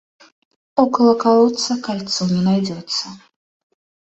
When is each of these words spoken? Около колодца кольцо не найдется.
Около 0.83 1.13
колодца 1.23 1.77
кольцо 1.85 2.25
не 2.25 2.41
найдется. 2.41 3.09